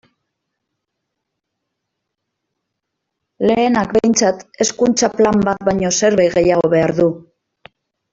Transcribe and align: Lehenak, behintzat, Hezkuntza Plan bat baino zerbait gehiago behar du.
Lehenak, 3.49 3.93
behintzat, 3.97 4.41
Hezkuntza 4.57 5.11
Plan 5.19 5.45
bat 5.49 5.67
baino 5.69 5.93
zerbait 6.01 6.35
gehiago 6.39 6.73
behar 6.75 6.95
du. 7.03 7.07